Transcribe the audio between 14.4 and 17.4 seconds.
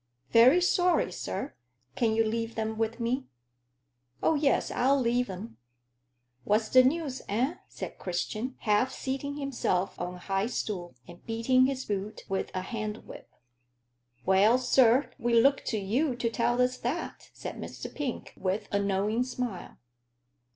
sir, we look to you to tell us that,"